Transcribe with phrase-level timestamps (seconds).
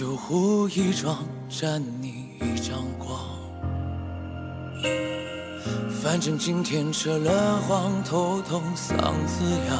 [0.00, 3.20] 酒壶一装，沾你一张光。
[6.02, 8.96] 反正今天扯了谎，头痛嗓
[9.26, 9.78] 子痒。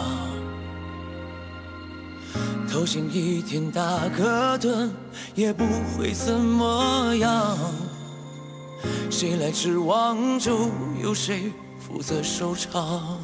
[2.71, 4.91] 头先一天打个盹，
[5.35, 5.65] 也不
[5.97, 7.57] 会怎么样。
[9.11, 10.69] 谁来指望，就，
[11.02, 13.19] 由谁负责收场？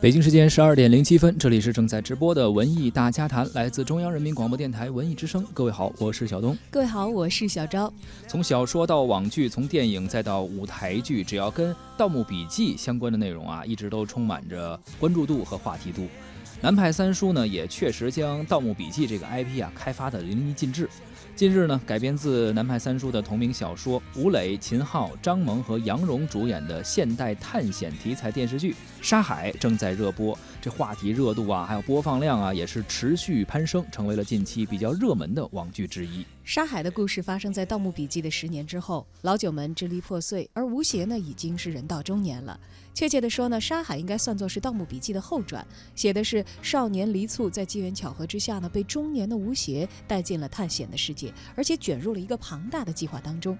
[0.00, 5.46] 北京时间十二点零七分，这里是正在直播的文艺大家谈，来自中央人民广播电台文艺之声。
[5.52, 6.56] 各位好，我是小东。
[6.70, 7.92] 各位好，我是小昭。
[8.26, 16.06] 从小说到网剧，从电影再到舞台剧，只要跟《盗墓笔记》相关的内容啊，一直都充满着关注度和话题度。
[16.62, 20.88] 南派三叔呢，也确实将《盗墓笔记》这个 IP 啊开发的淋漓尽致。
[21.36, 36.24] 近日呢，改编自南派三叔的同名小说，吴磊、秦昊、张萌和杨蓉主演的现代探险题材电视剧《沙海》正在热播，这话题热度啊，还有播放量啊，也是持续攀升，成为了近期比较热门的网剧之一。
[36.44, 42.58] 沙海的故事发生在《盗墓笔记》的十年之后，老九门支离破碎，而吴邪呢，已经是人到中年了。
[42.92, 45.64] 确切的说呢，《沙海》应该算作是《盗墓笔记》的后传，
[45.94, 53.56] 写的是少年黎簇在机缘巧合之下呢，被中年的吴邪带进了探险的世界，而且卷入了一个庞大的计划当中。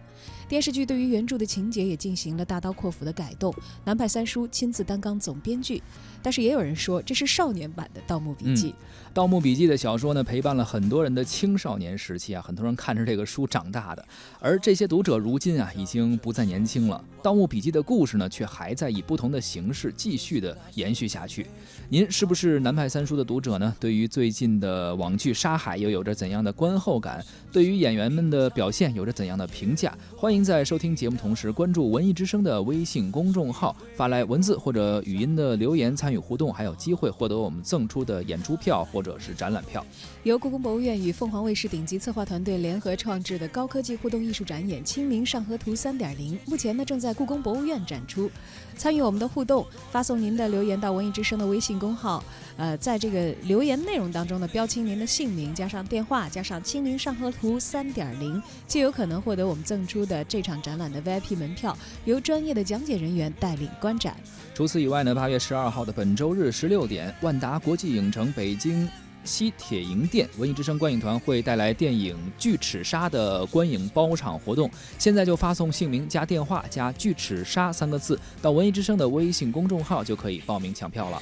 [0.49, 3.55] 电视剧对于原著的情节也进行了大刀阔斧的改动，
[3.85, 5.81] 南派三叔亲自担纲总编剧。
[6.23, 8.69] 但是也有人说这是少年版的《盗墓笔记》。
[9.15, 14.05] 《盗墓笔记》的小说呢，陪伴了很多人的青少年时期啊，很多人看着这个书长大的。
[14.39, 17.03] 而这些读者如今啊，已经不再年轻了。
[17.23, 21.47] 《盗墓笔记》的故事呢，却还在以不同的形式继续的延续下去。
[21.93, 23.75] 您是不是南派三叔的读者呢？
[23.81, 27.21] 对于最近的网剧《沙海》又有着怎样的观后感？
[27.51, 29.93] 对于演员们的表现有着怎样的评价？
[30.17, 39.85] 欢迎在收听节目同时关注文艺之声的微信公众号，发来文字或者语音的留言参与互动，还有机会获得我们赠出的演出票或者是展览票。
[40.23, 48.31] 由故宫博物院与凤凰卫视顶级策划团队联合创制的高科技互动艺术展演《清明上河图三点零》，目前呢正在故宫博物院展出。
[48.77, 52.23] 参与我们的互动，发送您的留言到文艺之声的微信公号，
[52.57, 58.37] 呃，在这个留言内容当中呢，标清您的姓名，加上电话，加上《清明上河图三点零》，
[58.69, 64.15] 就有可能获得我们赠出的这场展览的 VIP 门票，由专业的讲解人员带领观展。
[64.55, 68.87] 除此以外呢，八月十二号的本周日十六点，万达国际影城北京。
[69.23, 81.21] 西铁营店文艺之声观影团会带来电影《巨齿鲨》的观影包场活动，现在就发送姓名加电话加“巨齿鲨”三个字到文艺之声的微信公众号，就可以报名抢票了。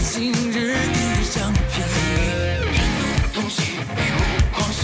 [0.00, 0.94] 今日一
[1.32, 2.78] 仗相片，你眼
[3.32, 3.56] 中的西，
[3.94, 4.18] 美无
[4.52, 4.80] 狂喜。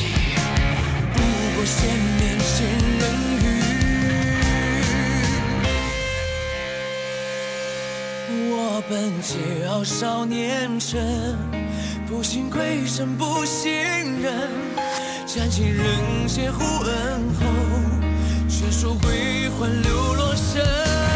[1.13, 1.17] 不
[1.55, 1.77] 过，先
[2.19, 2.55] 勉是
[2.99, 3.03] 人
[8.31, 8.55] 与我
[8.89, 8.93] 本
[9.23, 9.29] 桀
[9.67, 11.37] 骜少年臣，
[12.07, 13.73] 不信鬼神，不信
[14.21, 14.51] 人。
[15.27, 16.95] 斩尽人间，护恩
[17.41, 17.43] 后，
[18.49, 19.69] 权收归还。
[19.83, 21.14] 流落身。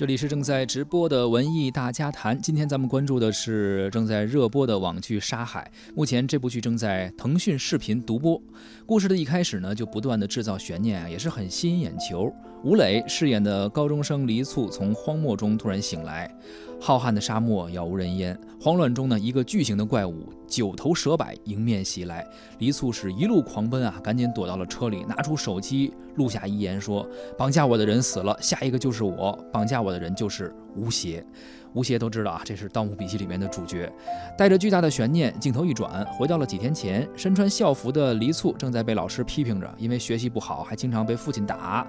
[0.00, 5.70] 这里是正在直播的文艺大家谈，今天咱们关注的是正在热播的网剧《沙海》。
[5.94, 8.40] 目前这部剧正在腾讯视频独播。
[8.86, 12.32] 故事的一开始呢，就不断的制造悬念啊，也是很吸引眼球。
[12.64, 16.34] 吴磊饰演的高中生黎簇从荒漠中突然醒来。
[16.80, 22.26] 浩瀚的沙漠杳无人烟，慌乱中呢，一个巨型的怪物九头蛇摆迎面袭来，
[22.58, 27.06] 黎簇是一路狂奔啊，赶紧躲到了车里，拿出手机录下遗言说
[27.36, 31.24] ：“绑架我的人死了，下一个就是我，绑架我的人就是吴邪。”
[31.72, 33.88] 吴邪都知道啊，这是《盗墓笔记》里面的主角。
[34.36, 41.86] 带着巨大的悬念，镜头一转，回到了几天前，身穿校服的黎簇正在被老师批评着，因为学习不好，还经常被父亲打。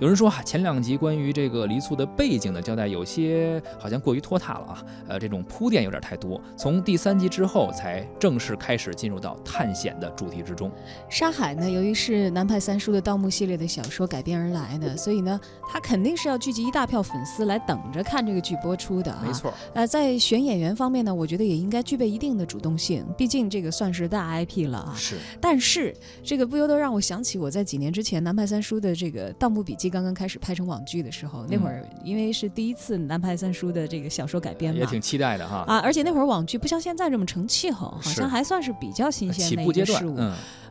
[0.00, 6.40] 有人说啊，前两集关于这个黎簇的背景的交代有些好像过于突拖沓了啊，呃，这种铺垫有点太多。
[6.56, 10.70] 从第三集之后才正式开始进入到探险的主题之中。
[11.08, 19.20] 沙海呢，由于是南派三叔的盗墓系列的小说改编而来的，所以呢，他肯定是要聚集一大票粉丝来等着看这个剧播出的啊。
[19.26, 24.94] 没错，呃，在选演员方面呢，我觉得也应该具备一定的主动性，毕竟这个算是大 IP 了啊。
[24.94, 25.16] 是。
[25.40, 25.92] 但是
[26.22, 29.88] 这个不由得让我想起我在几年之前南派三叔的这个《盗墓笔记》。
[29.92, 35.78] 刚刚开始拍成网剧的时候，那会儿因为是第一次南派三叔的这个小说改编嘛，也挺期待的哈啊！
[35.78, 40.18] 而且那会儿网剧不像现在这么成气候，好像还算是比较新鲜的一个事物。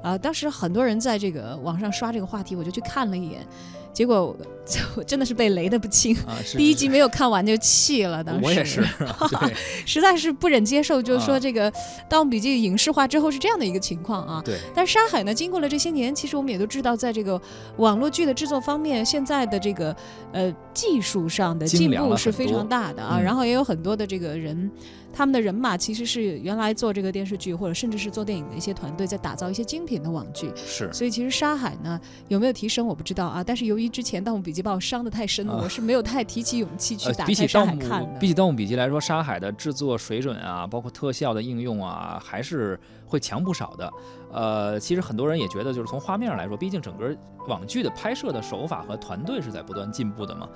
[0.04, 3.44] 啊，当时很多人在这个网上刷这个话题，我就去看了一眼。
[3.92, 4.38] 结果
[4.70, 6.16] 就 真的是被雷的不轻，
[6.56, 8.24] 第一集没有看完就气了。
[8.24, 8.86] 当时我也是
[9.86, 11.72] 实在是不忍接受，就是说这个
[12.08, 14.42] 《盗墓笔记》影视化之后是这样的一个情况啊。
[14.46, 14.58] 对。
[14.76, 17.42] 但是沙海呢，经过了这些年，其实我们也都知道，在这个
[17.78, 19.96] 网络剧的制作方面，现在的这个
[20.32, 23.20] 呃技术上的进步是非常大的啊。
[23.20, 24.70] 然后也有很多的这个人。
[25.12, 30.52] 他们的人马其实是原来做这个电视剧，或者甚至是做电影的一些团队，在打造一些精品的网剧。
[30.56, 33.44] 是，所以其实沙海呢有没有提升我不知道啊。
[33.44, 38.20] 但是由于之前《盗墓笔记》把我伤得太深了，我是没有太提起勇气去打开沙海看的。
[38.20, 43.92] 比起《盗墓笔记》来说，沙海的制作水准啊，包括特效的应用啊，还是会强不少的。
[44.32, 47.16] 呃，其实很多人也觉得，就是从画面上来说，毕竟整个
[47.48, 50.48] 网剧的拍摄的手法和团队是在不断进步的嘛。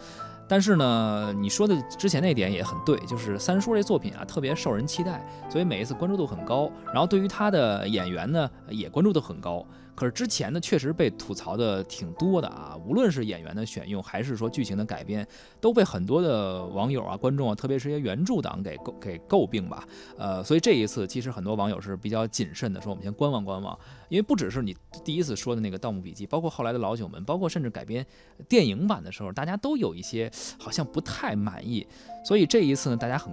[0.45, 6.69] 但是呢，你说的之前那点也很对，就是三叔这作品啊，特别受人期待，所以每一次关注度很高。
[6.87, 9.65] 然后对于他的演员呢，也关注度很高。
[9.95, 15.27] 可是之前呢，确实被吐槽的挺多的啊，无论是演员的选用，还是说剧情的改编，
[15.61, 19.87] 都被很多的网友啊、观众啊，特别是些原著党给诟给诟病吧。
[20.17, 23.77] 呃，所以这一次，其实很多网友是比较谨慎的，说我们先观望观望，
[24.09, 28.05] 因为不只是你第一次说的那个《盗墓笔记》，包括后来的老九门，包括甚至改编
[28.49, 31.85] 电影版的时候，大家都有一些好像不太满意。
[32.25, 33.31] 所以这一次呢，大家很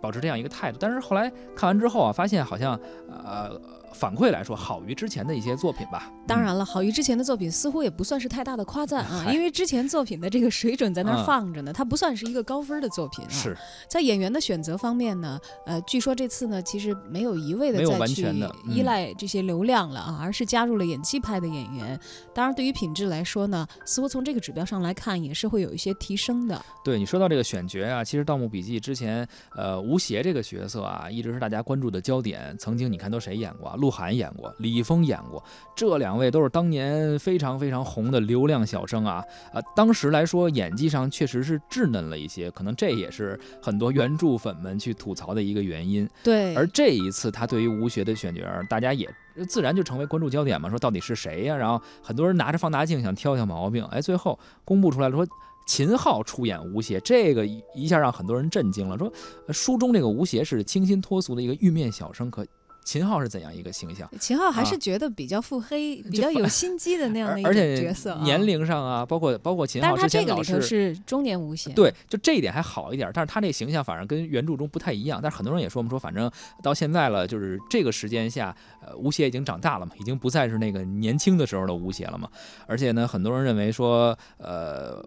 [0.00, 0.76] 保持这样一个态度。
[0.80, 2.78] 但是后来看完之后啊，发现好像
[3.08, 3.60] 呃。
[3.92, 6.10] 反馈来说，好于之前的一些作品吧。
[6.26, 13.30] 当然了，好于之前的作品似乎也不算是太大的夸赞啊，因为之前作品的这个水准在那儿放着呢，它不算是一个高分的作品啊。
[13.30, 13.56] 是
[13.88, 18.26] 在演员的选择方面呢，呃，据说这次呢，其实没有一味的再去
[18.68, 21.98] 依赖这些流量了啊，而是加入了演技派的演员。
[22.34, 26.64] 当然，对于品质来说呢，似乎从这个指标上来看，也是会有一些提升的。
[26.84, 32.56] 对你说到这个选角啊，其实《盗墓笔记》之前，呃，吴邪这个角色啊，一直是大家关注的焦点。
[32.58, 33.74] 曾经你看都谁演过？
[33.82, 34.54] 鹿晗演过。
[34.60, 35.42] 李易峰演过，
[35.74, 39.60] 这两位都是当年非常非常红的流量小生啊啊！
[39.74, 46.08] 当时来说，演技上确实是稚嫩了一些，可能这也是很多原著粉们去吐槽的一个原因。
[46.22, 49.12] 对，而这一次他对于吴邪的选角，大家也
[49.48, 51.56] 自然就成为关注焦点嘛，说到底是谁呀？
[51.56, 55.26] 然后很多人拿着放大镜想挑挑毛病，哎，最后公布出来了，说
[55.66, 57.44] 秦昊出演吴邪，这个
[57.74, 59.12] 一下让很多人震惊了，说
[59.48, 62.46] 书中这个吴邪是清新脱俗的一个玉面小生，可。
[62.84, 64.08] 秦昊是怎样一个形象？
[64.18, 68.16] 秦昊还是觉得比较腹黑、 比较有心机的那样的 一个角色。
[68.22, 71.70] 年龄上啊，包括包括秦昊之前老是是中年无邪。
[71.72, 73.10] 对，就这一点还好一点。
[73.14, 75.20] 但是他这形象反而跟原著中不太一样。
[75.22, 76.30] 但是很多人也说我们说，反正
[76.62, 82.28] 到现在了，就是这个时间下，呃，吴邪已经长大了嘛，已经不再是那个年轻的时候的吴邪了嘛。
[82.66, 85.00] 而且呢，很多人认为说，呃，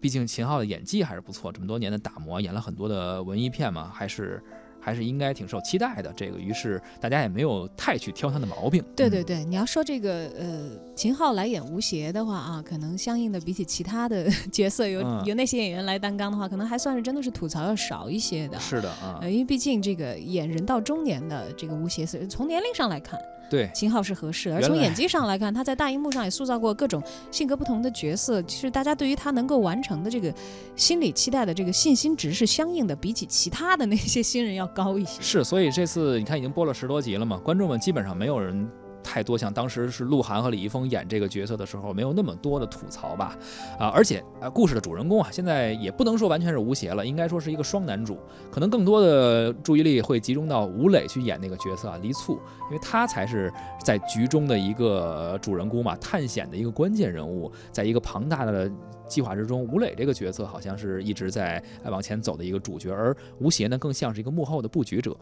[0.00, 4.42] 毕竟秦昊的演技还是不错，这么多年的打磨，演了很多的文艺片嘛，还是。
[4.80, 8.82] 还是应该挺受期待的，这个于是大家也没有太去挑他的毛病。
[8.96, 18.58] 对对对，你要说这个呃秦昊来演吴邪的话啊，可能相应的比起其他的 角色，有有那些演员来担纲的话，可能还算是真的是吐槽要少一些的。
[18.58, 23.18] 是的啊，因为毕竟这个演人到中年的这个吴邪，从年龄上来看。
[23.50, 28.40] 对，秦昊是合适的，而从演技上来看，他在大荧幕上也塑造过各种性格不同的角色。
[28.42, 30.32] 其实大家对于他能够完成的这个
[30.76, 35.20] 心理期待的这个信心值是相应的，比起其他的那些新人要高一些。
[35.22, 38.68] 是，所以这次你看已经播了十多集了嘛，观众们基本上没有人。
[39.02, 43.36] 太多像当时是鹿晗和李易峰演这个角色的时候，没有那么多的吐槽吧，
[43.78, 48.18] 啊，而且啊，故事的主人公啊，现在也不能说完全是吴邪了，应该说是一个双男主，
[48.50, 52.34] 可能更多的注意力会集中到吴磊去演那个角色啊，黎簇，
[52.68, 53.52] 因为他才是
[53.84, 58.70] 在局中的一个主人公嘛，探险的一个关键人物，在一个庞大的
[59.08, 65.16] 计划之中，吴磊这个角色好像是一直在往前走的一个主角，而吴邪呢，更像是一个幕后的布局者。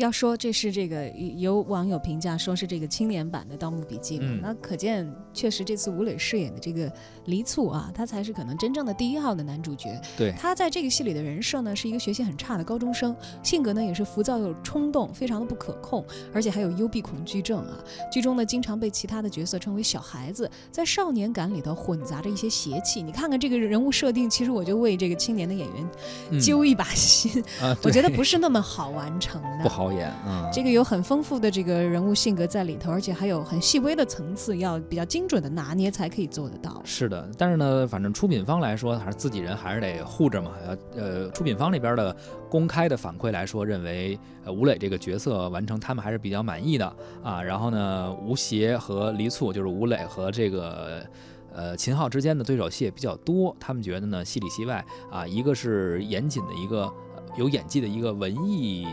[0.00, 6.90] 要说这是这个有网友评价说是这个青年版的《盗墓笔记》嗯那可见确实这次吴磊饰演的这个
[7.26, 10.00] 黎簇啊，他才是可能真正的第一号的男主角。
[10.16, 16.02] 对他在这个戏里的人设呢，是一个学习很差的高中生，性格呢也是浮躁又冲动，非常的不可控，
[16.32, 17.78] 而且还有幽闭恐惧症啊。
[18.10, 23.02] 剧中呢，经常被其他的角色称为小孩子，在少年感里头混杂着一些邪气。
[23.02, 25.90] 你看看这个人物设定，其实我就为这个青年的演员
[26.30, 29.62] 嗯揪一把心，啊，我觉得不是那么好完成的。
[29.62, 36.80] 不好演，嗯，这个有很丰富的这个人物性格在里头，而且还有很细微的层次，要比较精准的拿捏才可以做得到。
[36.84, 40.52] 是的，但是呢，反正出品方来说，还是自己人还是得护着嘛。
[40.66, 42.14] 呃呃，出品方那边的
[42.48, 47.42] 公开的反馈来说，认为呃吴磊这个角色完成他们还是比较满意的啊。
[47.42, 51.04] 然后呢，吴邪和黎簇就是吴磊和这个。
[51.52, 56.82] 呃，秦昊之间的对手戏也比较多，他们觉得呢，戏里戏外啊，一个是严谨的一个、
[57.16, 58.86] 呃有演技的一个文艺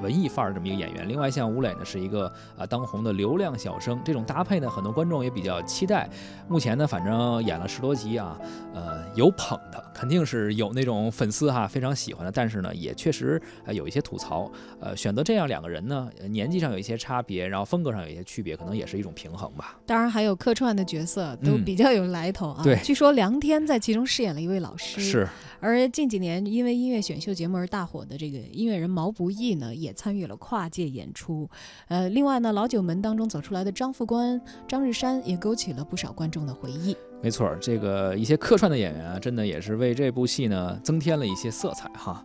[0.00, 6.08] 文艺范儿这么一个演员，另外像吴磊呢是一个啊当红的流量小生，这种搭配呢，很多观众也比较期待。
[6.48, 8.38] 目前呢，反正演了十多集啊，
[8.74, 14.50] 呃，有捧的，肯定是有那种粉丝哈非常喜欢的，但是呢，也确实呃有一些吐槽。
[14.80, 19.78] 呃，选择这样两个人呢，呃年纪上有一些差别，然后风格上有一些区别，可能也是一种平衡吧。
[19.84, 22.62] 当然还有客串的角色都嗯比较有来头啊。
[22.62, 25.00] 对据说梁天在其中饰演了一位老师。。
[25.00, 25.26] 是，
[25.60, 31.48] 而近几年因为音乐选秀节目而大火的这个音乐人毛不易呢，也也参与了跨界演出。
[31.88, 36.94] 呃，另外呢，老九门当中走出来的张副官、张日山也勾起了不少观众的回忆。
[37.22, 42.24] 没错，这个一些客串的演员啊，真的也是为这部戏呢增添了一些色彩哈。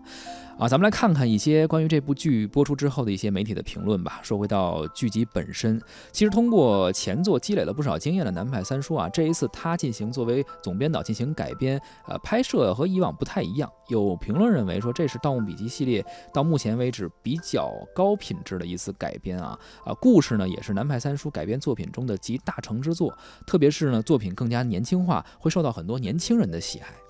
[0.59, 4.19] 啊，咱们来看看一些关于这部剧播出之后的一些媒体的评论吧。
[4.21, 5.81] 说回到剧集本身，
[6.11, 13.69] 其实通过前作积累了不少经验的南派三叔啊，这一次他进行作为总编导进行改编，呃，拍摄和以往不太一样。
[13.89, 23.11] 有评论认为说这是《盗墓笔记》系列到目前为止比较高品质的一次改编啊啊，故事呢也是南派三叔改编作品中的集大成之作。
[23.47, 27.02] 特别是呢，作品更加年轻化，会受到很多年轻人的喜爱。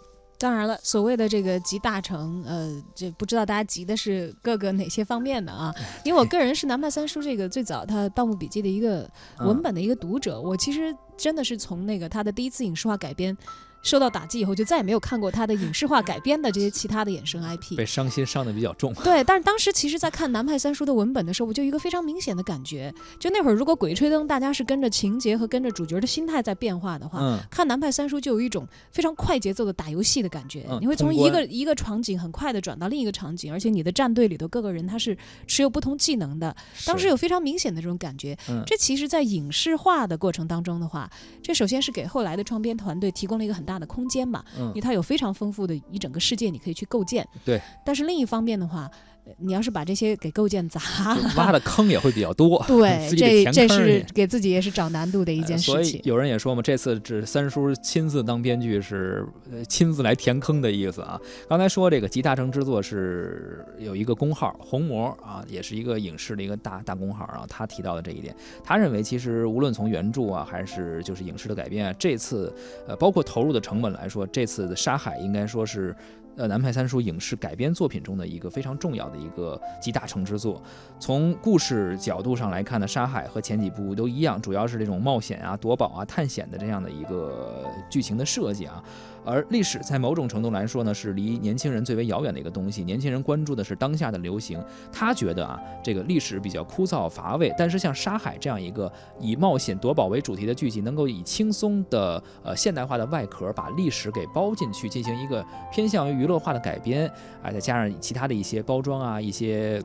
[0.44, 5.74] 当然了，所谓的这个集大成，呃，这不知道大家集的是各个哪些方面的啊？
[6.04, 9.10] 因为我个人是南派三叔这个最早他《盗墓笔记》的一个
[9.40, 13.38] 文本的一个读者，我其实真的是从那个他的第一次影视化改编
[13.84, 17.76] 受到打击以后，就再也没有看过他的影视化改编的这些其他的衍生 IP。
[17.76, 18.94] 被伤心伤的比较重。
[18.96, 38.38] 对，但是当时其实，在看南派三叔的文本的时候，我就一个非常明显的感觉，就那会儿如果《鬼吹灯》大家是跟着情节和跟着主角的心态在变化的话，嗯，看南派三叔就有一种非常快节奏的打游戏的感觉，嗯你会从一个一个场景很快的转到另一个场景，而且你的战队里头各个人他是持有不同技能的，当时有非常明显的这种感觉。
[38.50, 41.10] 嗯这其实，在影视化的过程当中的话，
[41.42, 47.28] 这首先是给后来的创编团队提供了一个很大的空间嘛，嗯因为它有非常丰富的一整个世界你可以去构建。
[47.46, 47.62] 对。
[47.86, 50.80] 但是另一方面的话，呃你要是把这些给构建砸
[51.16, 52.64] 了，挖的坑也会比较多。
[52.68, 56.02] 对，这这是给自己也是找难度的一件呃所以。
[56.04, 61.20] 有人也说嘛，这次这三叔亲自当编剧是呃亲自来填坑的意思啊。
[61.48, 72.54] 刚才说这个集大成之作是有一个工号红魔啊，也是一个影视的一个大大工号，然后他提到的这一点，他认为其实无论从原著啊，还是就是影视的改编啊，这次
[72.88, 75.96] 呃包括投入的成本来说，这次的《沙海》应该说是。
[76.36, 80.62] 呃，南派三叔影视改编作品中的一个非常重要的一个集大成之作。
[81.00, 88.84] 从故事角度上来看呢，《沙海》和前几部都一样，主要是这种冒险啊、夺宝啊、探险的这样的一个剧情的设计啊。
[89.26, 92.84] 而历史在某种程度来说呢，是离年轻人最为遥远的一个东西。
[92.84, 97.54] 年轻人关注的是当下的流行，他觉得啊，这个历史比较枯燥乏味。
[97.58, 107.08] 但是像《沙海》这样一个以冒险夺宝为主题的剧集，能够以轻松的呃现代化的外壳把历史给包进去，进行一个偏向于娱乐化的改编，
[107.42, 109.82] 啊，再加上其他的一些包装啊，一些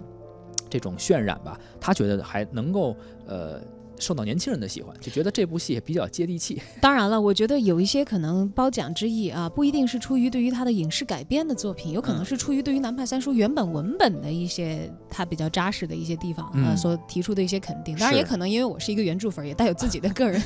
[0.68, 3.60] 这种渲染吧，他觉得还能够呃。
[3.98, 6.60] 受到年轻人的喜欢，就觉得这部戏也比较接地气。
[6.80, 17.96] 当然了，我觉得有一些可能褒奖之意啊，不一定是出于对于他的影视改编的作品，有可能嗯是出于对于南派三叔原本文本的一些他比较扎实的一些地方，呃，嗯所提出的一些肯定。
[17.96, 20.42] 当然，也可能因为我是一个原著粉，也带有自己的个人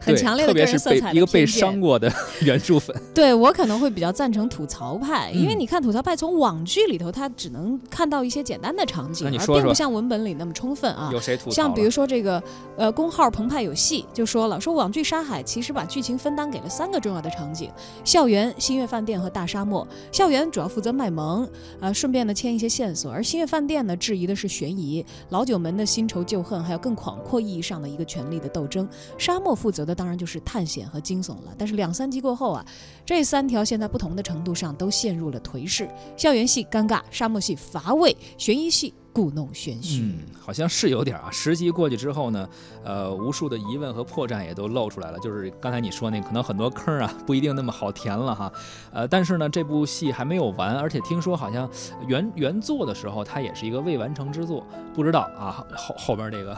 [0.00, 2.12] 很强烈的个人色彩的一个被伤过的
[2.42, 2.96] 原著粉。
[3.14, 11.10] 对我可能会比较赞成吐槽派，因为嗯你看吐槽派从网剧里头，他只能看到一些简单的场景，而并不像文本里那么充分啊。
[11.12, 11.50] 有谁吐槽？
[11.50, 12.42] 像比如说这个，
[12.76, 17.70] 呃，公号澎湃有戏就说了，说网剧《沙海》其实把剧情分担给了三个重要的场景：
[18.04, 19.86] 校园、新月饭店和大沙漠。
[20.12, 21.48] 校园主要负责卖萌，
[21.80, 28.88] 呃，顺便呢牵一些线索；而新月饭店呢，质疑的是悬疑，老九门的新仇旧恨，还有更广阔意义上的一个权力的斗争。
[29.16, 31.54] 沙漠负责的当然就是探险和惊悚了。
[31.56, 32.64] 但是两三集过后啊，
[33.04, 38.92] 这三条线在不同的程度上都陷入了颓势：校园戏尴尬，沙漠戏乏味，悬疑戏。
[39.16, 40.02] 故弄玄虚。
[40.02, 41.30] 嗯，好像是有点啊。
[41.32, 42.46] 十集过去之后呢，
[42.84, 45.18] 呃，无数的疑问和破绽也都露出来了。
[45.20, 48.52] 就是刚才你说那，可能很多坑啊，不一定那么好填了哈。
[48.92, 51.66] 呃，但是呢，这部戏还没有完，而且听说好像
[52.06, 56.52] 原原作的时候，它也是一个未完成之作，不知道啊后后边这个，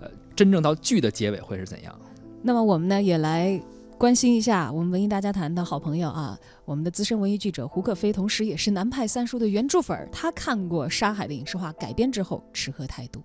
[0.00, 1.94] 呃，真正到剧的结尾会是怎样？
[2.42, 3.62] 那么我们呢，也来。
[3.96, 13.22] 关心一下我们文艺大家谈的好朋友啊，我们的资深文艺记者胡可飞，同时也是南派三叔的原著粉，他看过《沙海》的影视化改编之后，持何态度？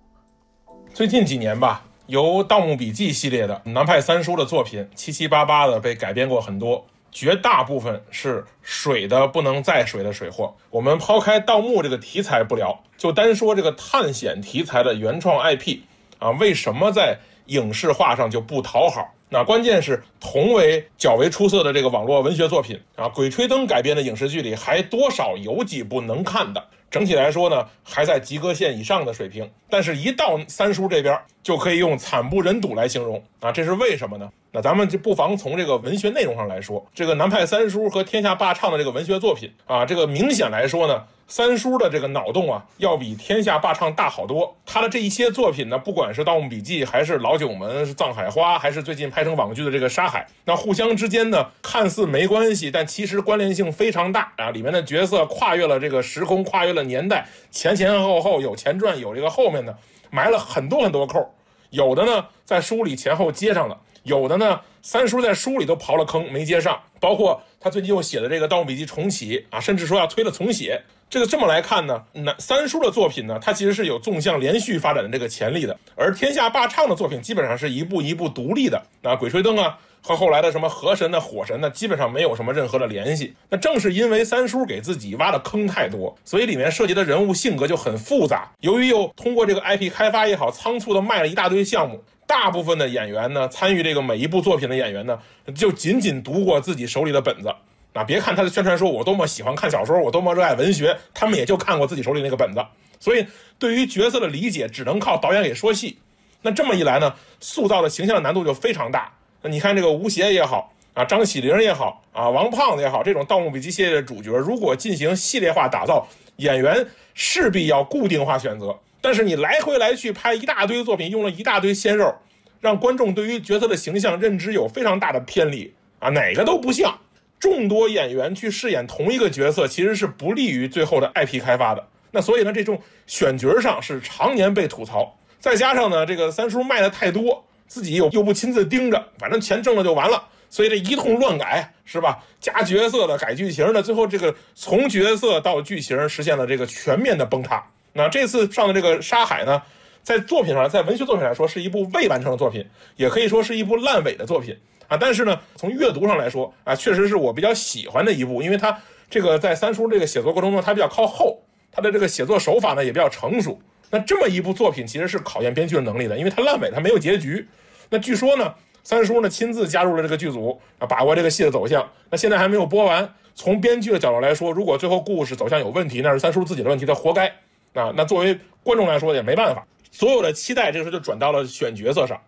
[0.92, 10.54] 最近几年吧，由《盗墓笔记》系列的南派三叔的作品七七八八的被改编过很多，绝大部分是水的不能再水的水货。
[10.68, 15.78] 我们抛开盗墓这个题材不聊，就单说这个探险题材的原创 IP
[16.18, 19.14] 啊，为什么在影视化上就不讨好？
[19.32, 26.62] 那关键是同为较为出色的这个网络文学作品啊，《鬼吹灯》改编的影视剧里还多少有几部能看的。
[26.90, 29.48] 整体来说呢，还在及格线以上的水平。
[29.68, 34.28] 但是，一到三叔这边，就可以用惨不忍睹来形容啊，这是为什么呢？
[34.50, 41.04] 那咱们就不妨从这个文学内容上来说，这个南派三叔和天下霸唱的这个文学作品啊，这个明显来说呢。
[41.30, 44.52] 三叔的这个脑洞啊，要比天下霸唱大好多。
[44.66, 54.50] 他的这一些作品呢，不管是《盗墓笔记》，还是《老九门》，《藏海花》，还是最近拍成网剧的这个《沙海》，那互相之间呢，看似没关系，但其实关联性非常大啊。
[54.50, 59.78] 里面的角色跨越了这个时空，跨越了年代，前前后后有前传，有这个后面的
[60.10, 61.32] 埋了很多很多扣。
[61.70, 66.80] 有的呢，在书里前后接上了；有的呢，三叔在书里都刨了坑没接上。
[66.98, 70.82] 包括他最近又写的这个《盗墓笔记》重启啊，甚至说要推了重写。
[71.10, 75.76] 这个这么来看呢，那三叔的作品呢，它其实是有纵向连续发展的这个潜力的。
[75.96, 78.80] 而天下霸唱的作品基本上是一步一步独立的。
[79.02, 83.34] 那鬼吹灯啊和后来的什么河神的火神呢，基本上没有什么任何的联系。
[83.48, 88.48] 那正是因为三叔给自己挖的坑太多，所以里面涉及的人物性格就很复杂。
[88.60, 95.18] 由于又通过这个 IP 开发也好，仓促的卖了一大堆项目，大部分的演员呢，参与这个每一部作品的演员呢，
[95.56, 97.52] 就仅仅读过自己手里的本子。
[97.92, 102.64] 啊，别看他的宣传说，我多么喜欢看小说，我多么热爱文学，他们也就看过自己手里那个本子，
[103.00, 103.26] 所以
[103.58, 105.98] 对于角色的理解只能靠导演给说戏。
[106.42, 109.12] 那这么一来呢，塑造的形象难度就非常大。
[109.42, 118.78] 那你看这个吴邪也好啊，张起灵也好啊，王胖子也好，这种《盗墓笔记》系列的主角，如果进行系列化打造，演员势必要固定化选择。
[119.00, 122.14] 但是你来回来去拍一大堆作品，用了一大堆鲜肉，
[122.60, 126.96] 让观众对于角色的形象认知有非常大的偏离啊，哪个都不像。
[127.40, 131.84] 众多演员去饰演同一个角色，其实是不利于最后的 IP 开发的。
[132.12, 135.16] 那所以呢，这种选角上是常年被吐槽。
[135.40, 140.22] 再加上呢，这个三叔卖的太多，自己又又不亲自盯着，反正钱挣了就完了。
[140.50, 142.18] 所以这一通乱改，是吧？
[142.40, 147.64] 加角色的，改剧情的，最后这个从角色到剧情实现了这个全面的崩塌。
[147.92, 149.62] 那这次上的这个《沙海》呢，
[150.02, 154.58] 在作品上，在文学作品来说，是一部未完成的作品，也可以说是一部烂尾的作品。
[154.90, 158.76] 啊，但是呢，从阅读上来说啊，确实是我比较喜欢的一部，因为它
[159.08, 163.56] 这个在三叔这个写作过程中，它比较靠后，他的这个写作手法呢也比较成熟。
[163.90, 167.48] 那这么一部作品其实是考验编剧的能力的，因为它烂尾，它没有结局。
[167.88, 171.88] 那据说呢，三叔呢亲自加入了这个剧组啊，把握这个戏的走向。
[172.10, 177.28] 那现在还没有播完，从编剧的角度来说，如果最后故事走向有问题，那是三叔自己的问题，他活该
[177.74, 177.92] 啊。
[177.96, 182.20] 那作为观众来说也没办法，所有的期待这个时候就转到了选角色上。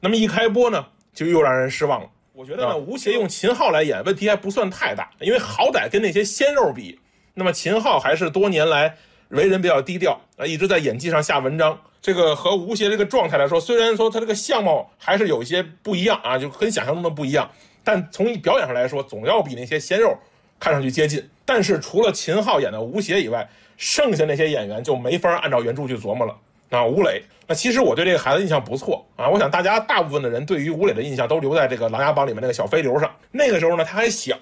[0.00, 0.86] 那么一开播呢？
[1.12, 2.08] 就又让人失望了。
[2.32, 6.98] 我觉得呢，吴邪用秦昊来演，问题还不算太大，因为好歹跟那些鲜肉比，
[7.34, 8.96] 那么秦昊还是多年来
[9.28, 11.78] 为人比较低调啊，一直在演技上下文章。
[12.00, 17.50] 这个和吴邪这个状态来说，虽然说他这个相貌还是有一些不一样啊，就跟想象中的不一样，
[17.84, 20.16] 但从表演上来说，总要比那些鲜肉
[20.58, 21.28] 看上去接近。
[21.44, 23.46] 但是除了秦昊演的吴邪以外，
[23.76, 26.34] 剩下那些演员就没法按照原著去琢磨了。
[26.70, 29.28] 啊，吴磊，那其实我对这个孩子印象不错啊。
[29.28, 33.12] 我想大家大部分的人对于吴磊的印象都留在这个《琅琊榜》里面那个小飞流上。
[33.32, 34.36] 那个时候呢，他还小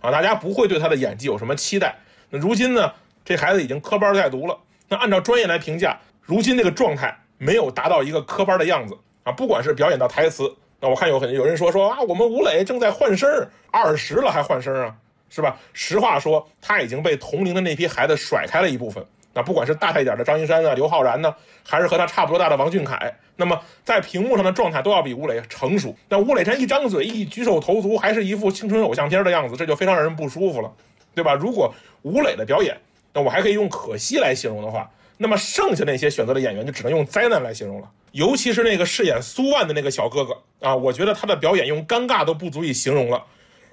[0.00, 1.94] 啊，大家不会对他的演技有什么期待。
[2.30, 2.90] 那如今呢，
[3.24, 4.58] 这孩子已经科班在读了。
[4.88, 9.32] 那按照专业来评价，如今这个状态没有达到一个科班的样子啊。
[9.32, 13.28] 不管是表演到台词，那我看有很有人说说啊，我们吴磊正在换声
[13.70, 14.94] 二十了还换声啊，
[15.28, 15.58] 是吧？
[15.74, 19.04] 实话说，他已经被同龄的那批孩子甩开了一部分。
[19.36, 25.94] 那不管是大一点的张一山啊、刘昊然呢，还是和他差不多大的王俊凯，那么在屏幕上的状态都要比吴磊成熟。
[26.08, 30.72] 那吴磊这一张嘴、一举手投足，还是一副青春偶像片的样子，这就非常让人不舒服了，
[31.14, 31.34] 对吧？
[31.34, 31.70] 如果
[32.00, 32.74] 吴磊的表演，
[33.12, 37.90] 那我还可以用可惜来形容的话，那么剩下那些选择的演员就只能用灾难来形容了。
[38.12, 43.22] 尤其是那个饰演苏万的那个小哥哥啊，我觉得他的表演用尴尬都不足以形容了，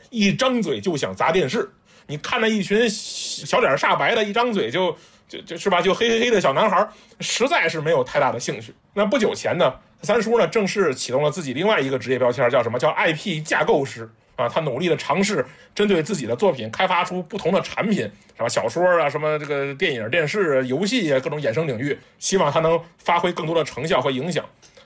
[0.10, 1.72] 一张嘴就想砸电视。
[2.06, 4.94] 你看那一群小脸煞白的，一张嘴就
[5.28, 6.88] 就就是吧，就黑黑黑的小男孩，
[7.20, 8.74] 实在是没有太大的兴趣。
[8.94, 14.48] 那不久前呢，三叔呢正式启动了自己另外一个职业标签，叫什么叫 IP 架构师啊？
[14.48, 18.00] 他努力的尝试针对自己的作品开发出不同的产品，
[18.38, 24.46] 什么小说啊，什么这个电影、电视、游戏啊，各种衍生领域，希望他能发挥更多的成效和影响。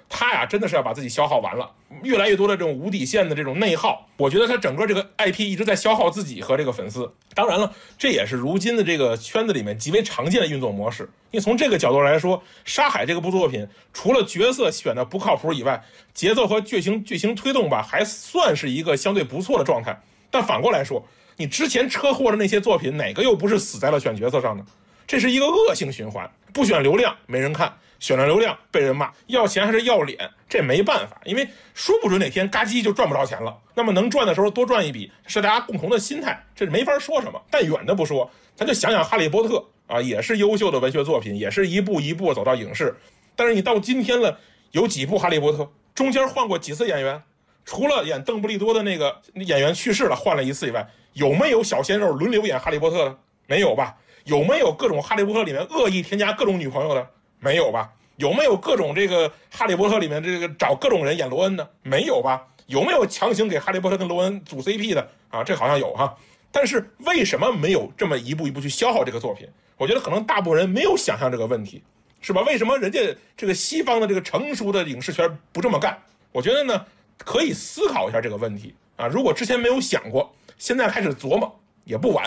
[0.09, 1.69] 他呀，真的是要把自己消耗完了，
[2.01, 7.11] 越来越多的这种无底线的这种内耗，我觉得他整个这个 IP 一直在消耗自己和这个粉丝。
[7.33, 11.03] 当然了，这也是如今的这个圈子里面极为常见的运作模式。
[11.31, 20.01] 因为从这个角度来说，《沙海》这个部作品，除了角色选的不靠谱以外，节奏和剧情剧情推动吧，还算是一个相对不错的状态。
[20.31, 24.65] 但反过来说，你之前车祸的那些作品，哪个又不是死在了选角色上呢？
[25.05, 27.77] 这是一个恶性循环，不选流量没人看。
[27.99, 30.29] 选了流量被人骂，要钱还是要脸？
[30.47, 33.57] 这没办法，因为说不准哪天嘎叽就赚不着钱了。
[33.73, 37.41] 那么能赚的时候多赚一笔，是大家共同的心态，这没法说什么。
[37.49, 39.55] 但远的不说，咱就想想《哈利波特》
[39.93, 42.95] 啊，也是优秀的文学作品，也是一步一步走到影视。
[43.35, 44.39] 但是你到今天了，
[44.71, 45.63] 有几部《哈利波特》？
[45.93, 47.21] 中间换过几次演员？
[47.65, 53.17] 除了演邓布利多的那个演员去世了，换了一次以外，有没有小鲜肉轮流演《哈利波特》的？
[53.47, 53.95] 没有吧？
[54.23, 57.07] 有没有各种《哈利波特》里面恶意添加各种女朋友的？
[57.39, 57.91] 没有吧？
[58.17, 61.69] 有没有各种这个《哈利波特》里面这个找各种人演罗恩的？
[61.83, 62.47] 没有吧？
[62.65, 65.07] 有没有强行给哈利波特跟罗恩组 CP 的？
[65.29, 66.17] 啊，这好像有哈。
[66.51, 69.47] 但是为什么没有这么一步一步去消耗这个作品？
[69.77, 71.83] 我觉得可能大部分人没有想象这个问题，
[72.19, 72.41] 是吧？
[72.41, 72.99] 为什么人家
[73.35, 75.95] 这个西方的这个成熟的影视圈不这么干？
[76.31, 76.85] 我觉得呢，
[77.19, 79.05] 可以思考一下这个问题啊。
[79.05, 82.25] 如果之前没有想过，现在开始琢磨也不晚。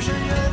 [0.00, 0.45] 是人